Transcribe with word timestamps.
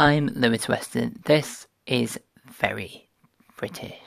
I'm 0.00 0.28
Lewis 0.28 0.68
Weston. 0.68 1.18
This 1.24 1.66
is 1.84 2.20
very 2.46 3.08
British. 3.56 3.98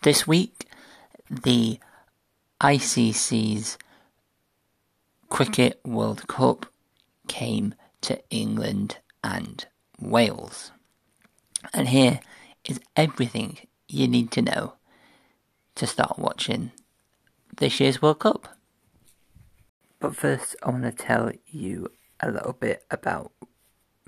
This 0.00 0.26
week, 0.26 0.66
the 1.28 1.78
ICC's 2.62 3.76
Cricket 5.28 5.78
World 5.84 6.26
Cup 6.26 6.72
came 7.26 7.74
to 8.00 8.18
England 8.30 8.96
and 9.22 9.66
Wales. 10.00 10.72
And 11.74 11.88
here 11.88 12.20
is 12.66 12.80
everything 12.96 13.58
you 13.88 14.08
need 14.08 14.30
to 14.30 14.40
know 14.40 14.72
to 15.74 15.86
start 15.86 16.18
watching 16.18 16.72
this 17.54 17.78
year's 17.78 18.00
World 18.00 18.20
Cup. 18.20 18.56
But 20.00 20.16
first, 20.16 20.56
I 20.62 20.70
want 20.70 20.84
to 20.84 20.92
tell 20.92 21.30
you 21.46 21.90
a 22.20 22.30
little 22.30 22.54
bit 22.54 22.86
about 22.90 23.32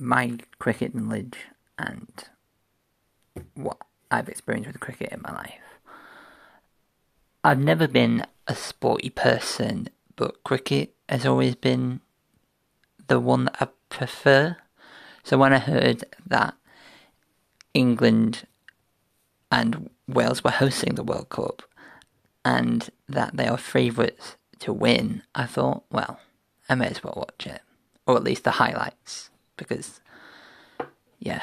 my 0.01 0.39
cricket 0.59 0.95
knowledge 0.95 1.37
and 1.79 2.09
what 3.55 3.79
I've 4.11 4.29
experienced 4.29 4.69
with 4.69 4.81
cricket 4.81 5.13
in 5.13 5.23
my 5.23 5.33
life. 5.33 5.61
I've 7.45 7.61
never 7.61 7.87
been 7.87 8.27
a 8.47 8.55
sporty 8.55 9.11
person, 9.11 9.89
but 10.17 10.43
cricket 10.45 10.95
has 11.09 11.25
always 11.25 11.55
been 11.55 12.01
the 13.07 13.21
one 13.21 13.45
that 13.45 13.57
I 13.61 13.69
prefer. 13.89 14.57
So 15.23 15.39
when 15.39 15.53
I 15.53 15.59
heard 15.59 16.05
that 16.27 16.55
England 17.73 18.47
and 19.51 19.91
Wales 20.07 20.45
were 20.45 20.51
hosting 20.51 20.95
the 20.95 21.05
World 21.05 21.29
Cup 21.29 21.63
and 22.45 22.91
that 23.09 23.37
they 23.37 23.47
are 23.47 23.57
favourites 23.57 24.37
to 24.61 24.73
win, 24.73 25.23
I 25.35 25.47
thought, 25.47 25.85
well, 25.91 26.21
I 26.69 26.75
may 26.75 26.89
as 26.89 27.03
well 27.03 27.15
watch 27.17 27.47
it, 27.47 27.63
or 28.07 28.17
at 28.17 28.25
least 28.25 28.45
the 28.45 28.53
highlights 28.53 29.30
because, 29.61 30.01
yeah. 31.19 31.43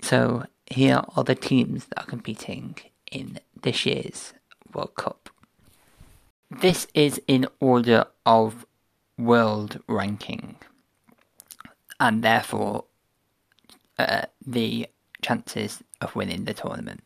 So 0.00 0.44
here 0.70 1.02
are 1.16 1.24
the 1.24 1.34
teams 1.34 1.86
that 1.86 2.02
are 2.02 2.06
competing 2.06 2.76
in 3.10 3.40
this 3.60 3.84
year's 3.84 4.34
World 4.72 4.94
Cup. 4.94 5.30
This 6.48 6.86
is 6.94 7.20
in 7.26 7.46
order 7.58 8.06
of 8.24 8.64
world 9.18 9.80
ranking, 9.88 10.56
and 11.98 12.22
therefore 12.22 12.84
uh, 13.98 14.26
the 14.46 14.86
chances 15.20 15.82
of 16.00 16.14
winning 16.14 16.44
the 16.44 16.54
tournament. 16.54 17.02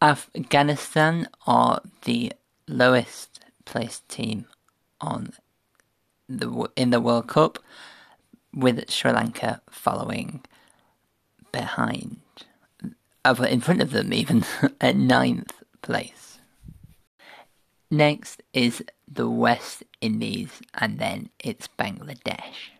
Afghanistan 0.00 1.28
are 1.46 1.82
the 2.04 2.32
lowest 2.68 3.40
placed 3.64 4.08
team 4.08 4.46
on 5.00 5.32
the 6.30 6.70
in 6.76 6.90
the 6.90 7.00
World 7.00 7.28
Cup, 7.28 7.58
with 8.54 8.90
Sri 8.90 9.12
Lanka 9.12 9.60
following 9.70 10.42
behind, 11.52 12.20
uh, 13.24 13.34
in 13.48 13.60
front 13.60 13.82
of 13.82 13.90
them 13.90 14.12
even 14.12 14.44
at 14.80 14.96
ninth 14.96 15.52
place. 15.82 16.38
Next 17.90 18.42
is 18.52 18.84
the 19.08 19.28
West 19.28 19.82
Indies, 20.00 20.60
and 20.74 21.00
then 21.00 21.30
it's 21.40 21.68
Bangladesh. 21.78 22.70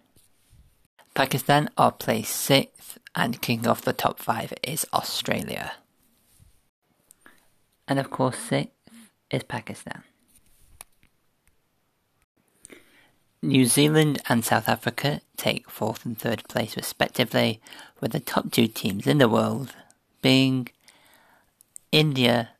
Pakistan 1.14 1.68
are 1.76 1.90
placed 1.90 2.36
sixth, 2.36 2.98
and 3.14 3.42
king 3.42 3.66
of 3.66 3.82
the 3.82 3.92
top 3.92 4.20
five 4.20 4.54
is 4.62 4.86
Australia. 4.92 5.72
And 7.88 7.98
of 7.98 8.10
course, 8.10 8.38
sixth 8.38 9.10
is 9.30 9.42
Pakistan. 9.42 10.04
New 13.42 13.64
Zealand 13.64 14.20
and 14.28 14.44
South 14.44 14.68
Africa 14.68 15.22
take 15.38 15.70
fourth 15.70 16.04
and 16.04 16.18
third 16.18 16.46
place 16.46 16.76
respectively, 16.76 17.60
with 17.98 18.12
the 18.12 18.20
top 18.20 18.50
two 18.50 18.66
teams 18.66 19.06
in 19.06 19.16
the 19.16 19.30
world 19.30 19.74
being 20.20 20.68
India 21.90 22.50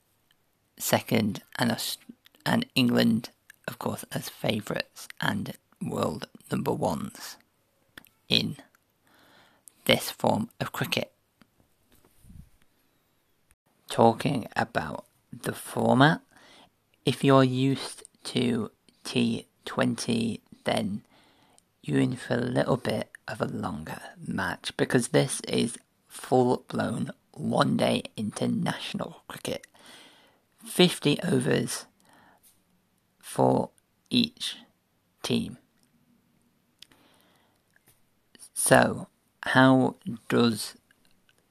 second 0.78 1.43
and 1.59 1.77
and 2.47 2.65
England, 2.75 3.28
of 3.69 3.78
course, 3.78 4.06
as 4.12 4.31
favourites 4.31 5.06
and 5.21 5.53
world 5.82 6.27
number 6.50 6.72
ones 6.72 7.37
in 8.31 8.56
this 9.84 10.10
form 10.10 10.49
of 10.60 10.72
cricket. 10.72 11.12
Talking 13.91 14.47
about 14.56 15.05
the 15.31 15.53
format, 15.53 16.22
if 17.05 17.22
you're 17.22 17.44
used 17.44 18.03
to 18.25 18.71
T20 19.05 20.41
then 20.65 21.03
you're 21.82 22.00
in 22.00 22.16
for 22.16 22.34
a 22.34 22.38
little 22.38 22.76
bit 22.76 23.10
of 23.26 23.41
a 23.41 23.47
longer 23.47 24.00
match 24.26 24.72
because 24.76 25.09
this 25.09 25.41
is 25.48 25.78
full 26.09 26.65
blown 26.69 27.10
one 27.32 27.76
day 27.76 28.03
international 28.16 29.22
cricket. 29.28 29.66
50 30.65 31.20
overs 31.22 31.87
for 33.19 33.70
each 34.10 34.56
team. 35.22 35.56
So, 38.53 39.09
how 39.44 39.97
does 40.28 40.75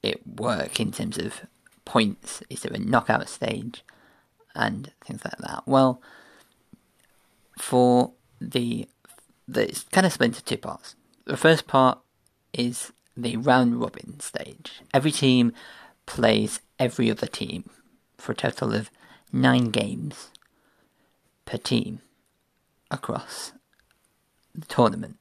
it 0.02 0.24
work 0.26 0.78
in 0.78 0.92
terms 0.92 1.18
of 1.18 1.40
points? 1.84 2.42
Is 2.48 2.60
there 2.60 2.72
a 2.72 2.78
knockout 2.78 3.28
stage 3.28 3.82
and 4.54 4.92
things 5.04 5.24
like 5.24 5.38
that? 5.38 5.64
Well, 5.66 6.00
for 7.58 8.12
the 8.40 8.88
it's 9.56 9.84
kind 9.84 10.06
of 10.06 10.12
split 10.12 10.28
into 10.28 10.44
two 10.44 10.56
parts. 10.56 10.94
The 11.24 11.36
first 11.36 11.66
part 11.66 11.98
is 12.52 12.92
the 13.16 13.36
round 13.36 13.80
robin 13.80 14.20
stage. 14.20 14.80
Every 14.92 15.12
team 15.12 15.52
plays 16.06 16.60
every 16.78 17.10
other 17.10 17.26
team 17.26 17.70
for 18.18 18.32
a 18.32 18.36
total 18.36 18.74
of 18.74 18.90
nine 19.32 19.70
games 19.70 20.30
per 21.44 21.58
team 21.58 22.00
across 22.90 23.52
the 24.54 24.66
tournament. 24.66 25.18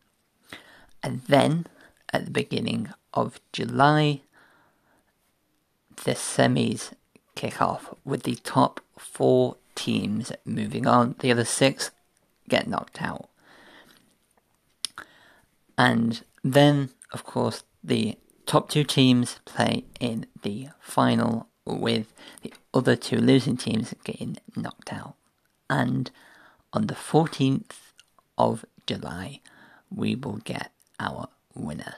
And 1.04 1.22
then 1.24 1.68
at 2.12 2.26
the 2.26 2.32
beginning 2.32 2.90
of 3.14 3.40
July, 3.54 4.22
the 6.04 6.12
semis 6.12 6.94
kick 7.36 7.62
off 7.62 7.94
with 8.04 8.24
the 8.24 8.36
top 8.36 8.82
four 8.98 9.58
teams 9.76 10.32
moving 10.46 10.88
on. 10.88 11.16
The 11.20 11.32
other 11.32 11.46
six 11.46 11.92
get 12.48 12.68
knocked 12.68 13.02
out. 13.02 13.30
And 15.80 16.22
then, 16.44 16.90
of 17.14 17.24
course, 17.24 17.64
the 17.82 18.18
top 18.46 18.70
two 18.70 18.84
teams 18.84 19.40
play 19.46 19.86
in 20.02 20.26
the 20.44 20.68
final 20.82 21.48
with 21.66 22.14
the 22.42 22.54
other 22.74 22.98
two 22.98 23.16
losing 23.16 23.56
teams 23.56 23.96
getting 24.04 24.36
knocked 24.58 24.92
out. 24.92 25.16
And 25.70 26.12
on 26.74 26.88
the 26.88 26.96
14th 26.96 27.72
of 28.38 28.66
July, 28.88 29.40
we 29.90 30.16
will 30.16 30.42
get 30.44 30.74
our 31.00 31.30
winner. 31.56 31.96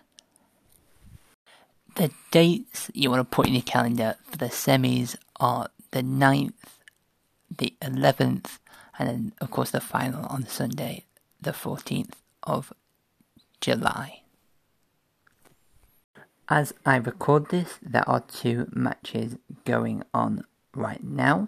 The 1.96 2.12
dates 2.30 2.92
you 2.94 3.10
want 3.10 3.22
to 3.28 3.36
put 3.36 3.48
in 3.48 3.54
your 3.54 3.64
calendar 3.64 4.16
for 4.30 4.38
the 4.38 4.46
semis 4.46 5.16
are 5.40 5.70
the 5.90 6.04
9th, 6.04 6.54
the 7.58 7.74
11th, 7.82 8.60
and 9.00 9.10
then, 9.10 9.34
of 9.42 9.50
course, 9.50 9.72
the 9.72 9.82
final 9.82 10.26
on 10.28 10.46
Sunday, 10.46 11.06
the 11.42 11.52
14th 11.52 12.14
of 12.44 12.72
July. 13.62 14.24
As 16.50 16.74
I 16.86 16.98
record 16.98 17.50
this, 17.50 17.80
there 17.82 18.08
are 18.10 18.20
two 18.20 18.68
matches 18.74 19.38
going 19.64 20.04
on 20.14 20.44
right 20.76 21.04
now. 21.04 21.48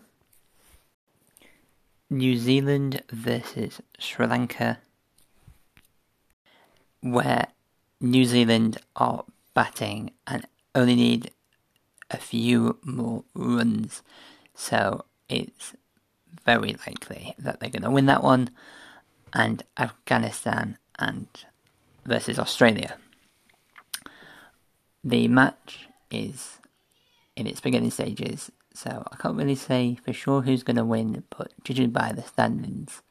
New 2.10 2.38
Zealand 2.38 3.02
versus 3.12 3.82
Sri 4.00 4.28
Lanka, 4.28 4.78
where 7.02 7.48
New 8.00 8.24
Zealand 8.24 8.78
are 8.96 9.26
batting 9.54 10.12
and 10.28 10.46
only 10.76 10.96
need 10.96 11.32
a 12.12 12.18
few 12.18 12.78
more 12.84 13.24
runs, 13.34 14.04
so 14.54 15.04
it's 15.28 15.74
very 16.46 16.76
likely 16.88 17.34
that 17.40 17.60
they're 17.60 17.70
going 17.70 17.84
to 17.84 17.92
win 17.92 18.06
that 18.06 18.24
one. 18.24 18.52
And 19.34 19.64
Afghanistan 19.78 20.78
and 21.00 21.28
versus 22.06 22.40
Australia. 22.40 22.98
The 25.04 25.28
match 25.28 25.88
is 26.12 26.60
in 27.36 27.48
its 27.48 27.60
beginning 27.60 27.92
stages, 27.92 28.52
so 28.74 29.08
I 29.12 29.16
can't 29.18 29.38
really 29.38 29.56
say 29.56 29.98
for 30.04 30.14
sure 30.14 30.42
who's 30.42 30.64
going 30.64 30.78
to 30.78 30.86
win, 30.86 31.24
but 31.36 31.52
judging 31.64 31.92
by 31.92 32.12
the 32.12 32.24
standings, 32.24 33.02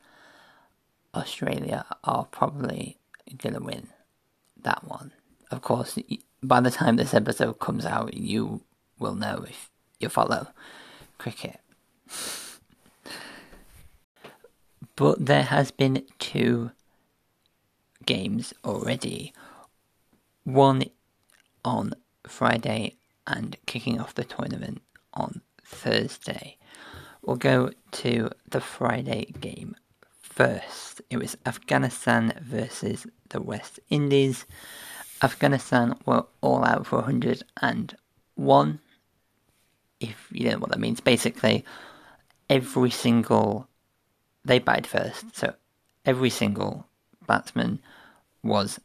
Australia 1.14 1.84
are 2.04 2.24
probably 2.24 2.98
going 3.36 3.54
to 3.54 3.62
win 3.62 3.88
that 4.62 4.84
one. 4.84 5.12
Of 5.50 5.62
course, 5.62 5.98
by 6.42 6.60
the 6.60 6.70
time 6.70 6.96
this 6.96 7.14
episode 7.14 7.58
comes 7.58 7.84
out, 7.84 8.14
you 8.14 8.62
will 8.98 9.14
know 9.14 9.44
if 9.48 9.70
you 10.00 10.08
follow 10.08 10.48
cricket. 11.18 11.60
but 14.96 15.24
there 15.24 15.44
has 15.44 15.70
been 15.70 16.04
two 16.18 16.70
games 18.12 18.52
already. 18.62 19.32
One 20.44 20.84
on 21.64 21.94
Friday 22.26 22.96
and 23.26 23.56
kicking 23.64 23.98
off 24.00 24.14
the 24.14 24.24
tournament 24.24 24.82
on 25.14 25.40
Thursday. 25.64 26.58
We'll 27.22 27.36
go 27.36 27.70
to 28.02 28.30
the 28.50 28.60
Friday 28.60 29.32
game 29.40 29.76
first. 30.20 31.00
It 31.08 31.16
was 31.16 31.38
Afghanistan 31.46 32.34
versus 32.42 33.06
the 33.30 33.40
West 33.40 33.80
Indies. 33.88 34.44
Afghanistan 35.22 35.94
were 36.04 36.26
all 36.42 36.64
out 36.64 36.86
for 36.86 36.96
101. 36.96 38.80
If 40.00 40.28
you 40.32 40.50
know 40.50 40.58
what 40.58 40.70
that 40.70 40.80
means, 40.80 41.00
basically, 41.00 41.64
every 42.50 42.90
single. 42.90 43.68
They 44.44 44.58
batted 44.58 44.88
first, 44.88 45.36
so 45.36 45.54
every 46.04 46.30
single 46.30 46.84
batsman 47.28 47.78
was 48.42 48.80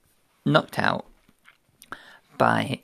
knocked 0.46 0.80
out 0.80 1.06
by 2.38 2.82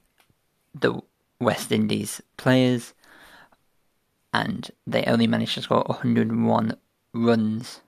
the 0.73 1.01
West 1.39 1.71
Indies 1.71 2.21
players, 2.37 2.93
and 4.33 4.71
they 4.87 5.03
only 5.05 5.27
managed 5.27 5.53
to 5.55 5.61
score 5.61 5.83
101 5.87 6.75
runs 7.13 7.81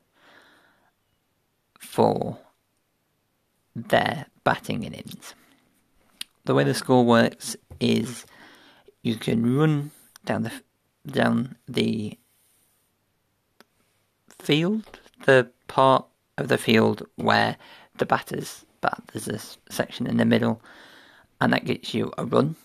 for 1.79 2.37
their 3.75 4.27
batting 4.43 4.83
innings. 4.83 5.33
The 6.45 6.53
way 6.53 6.63
the 6.63 6.73
score 6.73 7.03
works 7.03 7.55
is 7.79 8.25
you 9.01 9.15
can 9.15 9.57
run 9.57 9.91
down 10.25 10.43
the 10.43 10.51
down 11.07 11.55
the 11.67 12.17
field, 14.39 14.99
the 15.25 15.49
part 15.67 16.05
of 16.37 16.47
the 16.47 16.57
field 16.57 17.03
where 17.15 17.57
the 17.97 18.05
batters 18.05 18.65
bat. 18.85 19.01
There's 19.11 19.27
a 19.27 19.39
section 19.73 20.07
in 20.07 20.17
the 20.17 20.25
middle, 20.25 20.61
and 21.41 21.51
that 21.53 21.65
gets 21.65 21.93
you 21.93 22.11
a 22.17 22.25
run. 22.25 22.55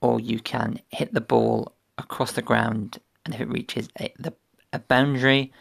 Or 0.00 0.20
you 0.20 0.40
can 0.40 0.80
hit 0.90 1.14
the 1.14 1.20
ball 1.20 1.72
across 1.96 2.32
the 2.32 2.42
ground, 2.42 2.98
and 3.24 3.34
if 3.34 3.40
it 3.40 3.48
reaches 3.48 3.88
a, 3.98 4.12
the, 4.18 4.32
a 4.72 4.78
boundary, 4.78 5.52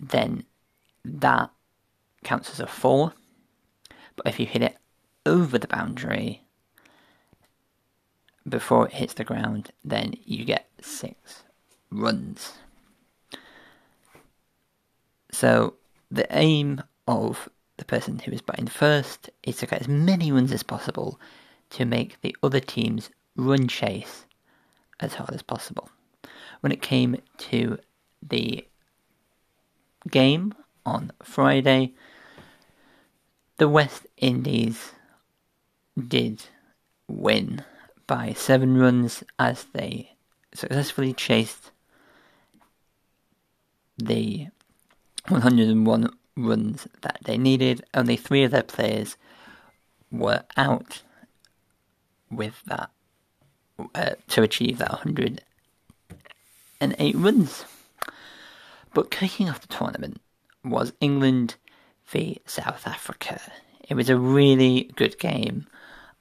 then 0.00 0.44
that 1.04 1.50
counts 2.24 2.50
as 2.50 2.60
a 2.60 2.66
four. 2.66 3.12
But 4.16 4.26
if 4.26 4.40
you 4.40 4.46
hit 4.46 4.62
it 4.62 4.76
over 5.24 5.58
the 5.58 5.68
boundary 5.68 6.42
before 8.48 8.86
it 8.86 8.94
hits 8.94 9.14
the 9.14 9.24
ground, 9.24 9.70
then 9.84 10.14
you 10.24 10.44
get 10.44 10.68
six 10.80 11.44
runs. 11.90 12.54
So 15.30 15.74
the 16.10 16.26
aim 16.30 16.82
of 17.06 17.48
the 17.76 17.84
person 17.84 18.18
who 18.18 18.32
is 18.32 18.40
batting 18.40 18.66
first 18.66 19.30
is 19.42 19.56
to 19.58 19.66
get 19.66 19.80
as 19.82 19.88
many 19.88 20.30
runs 20.30 20.52
as 20.52 20.62
possible 20.62 21.20
to 21.70 21.84
make 21.84 22.20
the 22.20 22.36
other 22.42 22.60
team's 22.60 23.10
run 23.36 23.66
chase 23.66 24.26
as 25.00 25.14
hard 25.14 25.32
as 25.32 25.42
possible. 25.42 25.88
When 26.60 26.72
it 26.72 26.82
came 26.82 27.16
to 27.38 27.78
the 28.22 28.66
game 30.10 30.54
on 30.86 31.12
Friday, 31.22 31.94
the 33.58 33.68
West 33.68 34.06
Indies 34.16 34.92
did 36.08 36.44
win 37.08 37.64
by 38.06 38.32
seven 38.32 38.76
runs 38.78 39.22
as 39.38 39.64
they 39.72 40.10
successfully 40.52 41.12
chased 41.12 41.70
the 43.96 44.48
101 45.28 46.10
runs 46.36 46.86
that 47.02 47.18
they 47.24 47.38
needed. 47.38 47.84
Only 47.94 48.16
three 48.16 48.44
of 48.44 48.50
their 48.50 48.62
players 48.62 49.16
were 50.10 50.44
out 50.56 51.02
with 52.30 52.62
that 52.66 52.90
uh, 53.94 54.10
to 54.28 54.42
achieve 54.42 54.78
that 54.78 54.90
108 54.90 57.14
runs. 57.16 57.64
But 58.92 59.10
kicking 59.10 59.48
off 59.48 59.60
the 59.60 59.68
tournament 59.68 60.20
was 60.64 60.92
England 61.00 61.56
v 62.06 62.40
South 62.46 62.86
Africa. 62.86 63.40
It 63.88 63.94
was 63.94 64.08
a 64.08 64.16
really 64.16 64.90
good 64.96 65.18
game. 65.18 65.66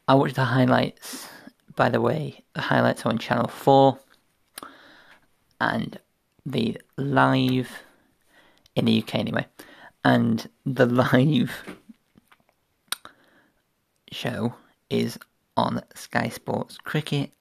I 0.07 0.15
watched 0.15 0.35
the 0.35 0.45
highlights, 0.45 1.27
by 1.75 1.89
the 1.89 2.01
way, 2.01 2.43
the 2.53 2.61
highlights 2.61 3.05
are 3.05 3.09
on 3.09 3.19
Channel 3.19 3.47
4 3.47 3.99
and 5.61 5.99
the 6.45 6.77
live 6.97 7.69
in 8.75 8.85
the 8.85 9.01
UK 9.01 9.15
anyway, 9.15 9.45
and 10.03 10.49
the 10.65 10.85
live 10.85 11.51
show 14.11 14.53
is 14.89 15.17
on 15.57 15.81
Sky 15.95 16.29
Sports 16.29 16.77
Cricket, 16.77 17.31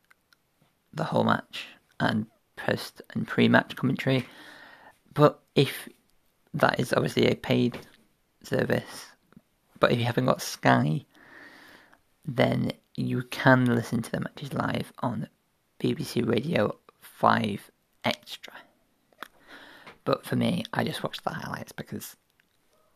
the 0.93 1.05
whole 1.05 1.25
match, 1.25 1.67
and 2.00 2.26
post 2.56 3.03
and 3.14 3.26
pre 3.26 3.49
match 3.49 3.76
commentary. 3.76 4.26
But 5.14 5.41
if 5.55 5.88
that 6.55 6.79
is 6.79 6.93
obviously 6.93 7.26
a 7.29 7.35
paid 7.35 7.79
service. 8.43 9.06
But 9.81 9.93
if 9.93 9.99
you 9.99 10.05
haven't 10.05 10.26
got 10.26 10.43
Sky, 10.43 11.05
then 12.25 12.73
you 12.94 13.23
can 13.25 13.65
listen 13.75 14.03
to 14.03 14.11
the 14.11 14.20
matches 14.20 14.53
live 14.53 14.93
on 15.00 15.29
BBC 15.81 16.29
Radio 16.29 16.76
5 17.00 17.70
Extra. 18.05 18.53
But 20.05 20.26
for 20.26 20.37
me, 20.37 20.65
I 20.73 20.85
just 20.85 21.03
watch 21.03 21.23
the 21.23 21.31
highlights 21.31 21.73
because 21.73 22.17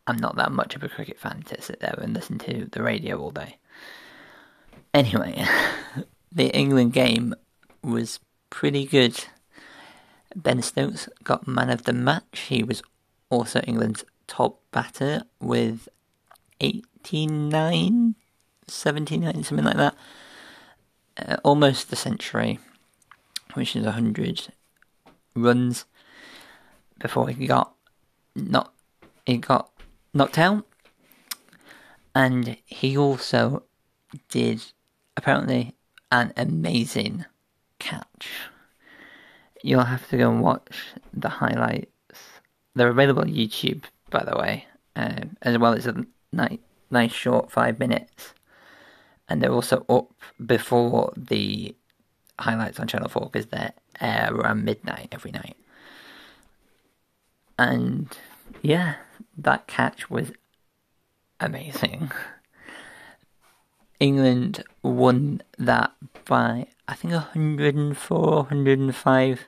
I'm 0.06 0.16
not 0.16 0.36
that 0.36 0.52
much 0.52 0.76
of 0.76 0.82
a 0.82 0.88
cricket 0.88 1.18
fan 1.18 1.42
to 1.46 1.60
sit 1.60 1.80
there 1.80 1.98
and 2.00 2.14
listen 2.14 2.38
to 2.40 2.68
the 2.70 2.82
radio 2.82 3.18
all 3.18 3.30
day. 3.30 3.58
Anyway, 4.94 5.44
the 6.32 6.48
England 6.56 6.92
game 6.92 7.34
was 7.82 8.20
pretty 8.50 8.86
good. 8.86 9.24
Ben 10.34 10.62
Stokes 10.62 11.08
got 11.24 11.48
man 11.48 11.70
of 11.70 11.84
the 11.84 11.92
match. 11.92 12.46
He 12.48 12.62
was 12.62 12.82
also 13.30 13.60
England's 13.60 14.04
top 14.26 14.60
batter 14.70 15.22
with 15.40 15.88
89, 16.60 18.14
79, 18.68 19.44
something 19.44 19.64
like 19.64 19.76
that. 19.76 19.94
Uh, 21.16 21.36
almost 21.42 21.92
a 21.92 21.96
century, 21.96 22.58
which 23.54 23.74
is 23.74 23.84
100 23.84 24.48
runs 25.34 25.84
before 26.98 27.28
he 27.28 27.46
got 27.46 27.74
not 28.34 28.72
he 29.26 29.36
got 29.36 29.70
knocked 30.16 30.38
out. 30.38 30.64
And 32.14 32.56
he 32.64 32.96
also 32.96 33.64
did 34.30 34.62
apparently 35.16 35.74
an 36.10 36.32
amazing 36.36 37.26
catch. 37.78 38.28
You'll 39.62 39.84
have 39.84 40.08
to 40.10 40.16
go 40.16 40.30
and 40.30 40.40
watch 40.40 40.94
the 41.12 41.28
highlights. 41.28 41.90
They're 42.74 42.88
available 42.88 43.22
on 43.22 43.32
YouTube 43.32 43.84
by 44.10 44.24
the 44.24 44.36
way, 44.36 44.66
um, 44.94 45.36
as 45.42 45.58
well 45.58 45.74
as 45.74 45.86
a 45.86 46.06
nice, 46.32 46.58
nice 46.90 47.12
short 47.12 47.50
five 47.50 47.78
minutes. 47.78 48.34
And 49.28 49.42
they're 49.42 49.52
also 49.52 49.84
up 49.88 50.12
before 50.44 51.12
the 51.16 51.74
highlights 52.38 52.78
on 52.78 52.86
Channel 52.86 53.08
4 53.08 53.30
because 53.32 53.46
they're 53.46 53.72
air 54.00 54.30
around 54.32 54.64
midnight 54.64 55.08
every 55.10 55.32
night. 55.32 55.56
And 57.58 58.08
yeah, 58.62 58.96
that 59.36 59.66
catch 59.66 60.10
was 60.10 60.32
amazing. 61.40 62.10
England 63.98 64.62
won 64.82 65.42
that 65.58 65.92
by 66.26 66.66
I 66.88 66.94
think 66.94 67.12
104, 67.12 68.36
105 68.36 69.46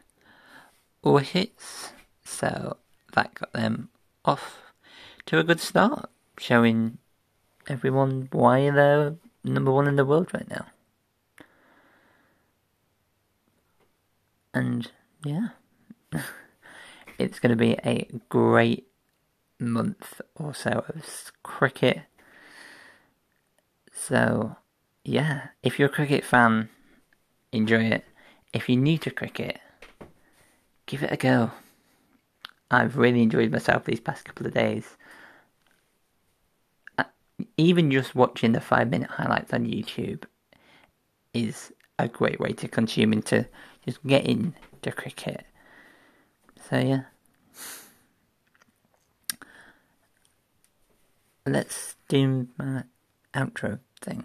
wickets. 1.02 1.92
So 2.24 2.76
that 3.14 3.34
got 3.34 3.52
them 3.52 3.90
off 4.24 4.58
to 5.26 5.38
a 5.38 5.44
good 5.44 5.60
start, 5.60 6.10
showing 6.38 6.98
everyone 7.68 8.28
why 8.32 8.70
they're 8.70 9.16
number 9.44 9.70
one 9.70 9.86
in 9.86 9.96
the 9.96 10.04
world 10.04 10.30
right 10.32 10.48
now. 10.48 10.66
And 14.54 14.90
yeah, 15.24 15.48
it's 17.18 17.38
going 17.38 17.50
to 17.50 17.56
be 17.56 17.72
a 17.84 18.08
great 18.28 18.87
month 19.58 20.20
or 20.34 20.54
so 20.54 20.84
of 20.88 21.32
cricket. 21.42 22.02
So, 23.92 24.56
yeah, 25.04 25.48
if 25.62 25.78
you're 25.78 25.88
a 25.88 25.92
cricket 25.92 26.24
fan, 26.24 26.68
enjoy 27.52 27.84
it. 27.84 28.04
If 28.52 28.68
you're 28.68 28.80
new 28.80 28.98
to 28.98 29.10
cricket, 29.10 29.58
give 30.86 31.02
it 31.02 31.12
a 31.12 31.16
go. 31.16 31.50
I've 32.70 32.96
really 32.96 33.22
enjoyed 33.22 33.50
myself 33.50 33.84
these 33.84 34.00
past 34.00 34.24
couple 34.24 34.46
of 34.46 34.54
days. 34.54 34.96
Uh, 36.96 37.04
even 37.56 37.90
just 37.90 38.14
watching 38.14 38.52
the 38.52 38.60
five 38.60 38.90
minute 38.90 39.10
highlights 39.10 39.52
on 39.52 39.66
YouTube 39.66 40.24
is 41.34 41.72
a 41.98 42.08
great 42.08 42.40
way 42.40 42.52
to 42.52 42.68
consume 42.68 43.12
and 43.12 43.24
to 43.26 43.46
just 43.84 44.04
get 44.06 44.24
into 44.24 44.92
cricket. 44.92 45.44
So, 46.68 46.78
yeah. 46.78 47.02
Let's 51.48 51.96
do 52.08 52.48
my 52.56 52.84
outro 53.34 53.80
thing. 54.00 54.24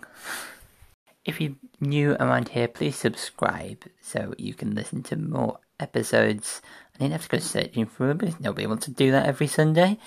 If 1.25 1.39
you're 1.39 1.55
new 1.79 2.13
around 2.13 2.49
here, 2.49 2.67
please 2.67 2.95
subscribe 2.95 3.85
so 4.01 4.33
you 4.37 4.53
can 4.53 4.75
listen 4.75 5.03
to 5.03 5.15
more 5.15 5.59
episodes. 5.79 6.61
I 6.95 6.99
didn't 6.99 7.13
have 7.13 7.23
to 7.23 7.29
go 7.29 7.39
searching 7.39 7.85
for 7.85 8.07
them 8.07 8.17
because 8.17 8.39
nobody 8.39 8.67
wants 8.67 8.85
to 8.85 8.91
do 8.91 9.11
that 9.11 9.25
every 9.25 9.47
Sunday. 9.47 9.97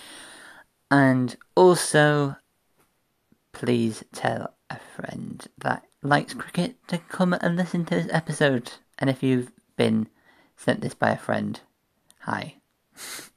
And 0.91 1.37
also, 1.55 2.37
please 3.53 4.05
tell 4.13 4.55
a 4.71 4.79
friend 4.79 5.47
that 5.59 5.85
likes 6.03 6.35
cricket 6.35 6.77
to 6.89 6.99
come 6.99 7.33
and 7.33 7.57
listen 7.57 7.85
to 7.87 7.95
this 7.95 8.13
episode. 8.13 8.73
And 8.99 9.11
if 9.11 9.23
you've 9.23 9.53
been 9.77 10.09
sent 10.57 10.81
this 10.81 10.95
by 10.95 11.11
a 11.11 11.19
friend, 11.19 11.61
hi. 12.21 12.57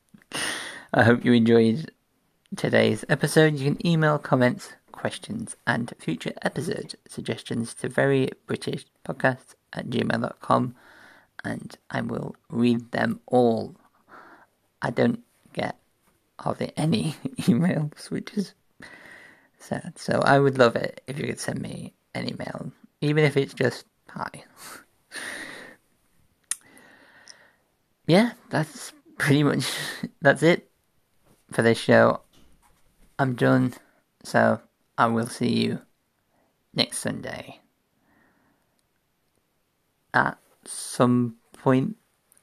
I 0.94 1.04
hope 1.04 1.24
you 1.24 1.34
enjoyed 1.34 1.92
today's 2.56 3.06
episode. 3.10 3.58
You 3.58 3.72
can 3.72 3.88
email 3.88 4.18
comments, 4.18 4.74
questions, 4.92 5.56
and 5.66 5.94
future 6.00 6.34
episode 6.42 6.96
suggestions 7.08 7.74
to 7.76 7.90
verybritishpodcast 7.90 9.56
at 9.74 9.90
gmail.com 9.90 10.76
and 11.44 11.78
I 11.90 12.02
will 12.02 12.36
read 12.50 12.92
them 12.92 13.20
all. 13.26 13.76
I 14.82 14.90
don't 14.90 15.24
get 15.54 15.78
hardly 16.40 16.72
any 16.78 17.16
emails, 17.42 18.10
which 18.10 18.34
is 18.36 18.54
sad. 19.58 19.98
So 19.98 20.22
I 20.24 20.40
would 20.40 20.58
love 20.58 20.76
it 20.76 21.02
if 21.08 21.20
you 21.20 21.28
could 21.28 21.40
send 21.40 21.62
me 21.62 21.94
an 22.14 22.30
email, 22.30 22.72
even 23.02 23.24
if 23.24 23.38
it's 23.38 23.54
just 23.54 23.86
hi. 24.10 24.30
yeah, 28.08 28.32
that's 28.50 28.94
pretty 29.18 29.44
much 29.44 29.72
that's 30.22 30.44
it 30.44 30.70
for 31.52 31.62
this 31.62 31.80
show. 31.80 32.22
I'm 33.20 33.36
done, 33.36 33.74
so 34.24 34.62
I 34.98 35.08
will 35.08 35.28
see 35.28 35.50
you 35.50 35.82
next 36.74 37.00
Sunday 37.00 37.60
at 40.14 40.38
some 40.64 41.36
point 41.52 41.98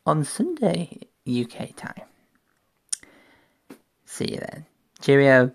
on 0.05 0.23
Sunday 0.23 1.01
UK 1.27 1.75
time. 1.75 2.03
See 4.05 4.33
you 4.33 4.37
then. 4.37 4.67
Cheerio. 5.01 5.53